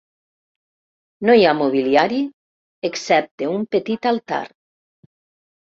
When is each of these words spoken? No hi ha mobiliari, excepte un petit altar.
No 1.29 1.35
hi 1.39 1.45
ha 1.47 1.51
mobiliari, 1.57 2.23
excepte 2.91 3.53
un 3.53 3.69
petit 3.79 4.11
altar. 4.15 4.43